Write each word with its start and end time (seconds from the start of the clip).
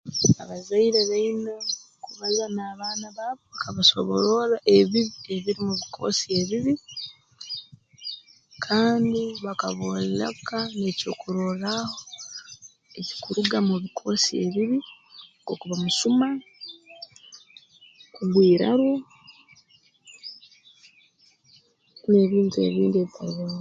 Abazaire 0.43 0.99
baine 1.09 1.53
kubaza 2.03 2.45
n'abaana 2.55 3.07
baabo 3.17 3.41
bakabasobororra 3.51 4.57
ebibi 4.77 5.03
ebiri 5.35 5.61
mu 5.67 5.73
bikoosi 5.81 6.25
ebibi 6.39 6.73
kandi 8.65 9.21
bakabooleka 9.45 10.57
n'ekyokurorraaho 10.79 11.99
ekikuruga 12.99 13.57
mu 13.67 13.75
bikoosi 13.83 14.31
ebibi 14.45 14.79
nk'okuba 15.39 15.75
musuma 15.83 16.27
kugwa 18.13 18.41
iraru 18.53 18.91
n'ebintu 22.09 22.55
ebindi 22.67 22.97
ebitali 23.01 23.31
biru 23.37 23.49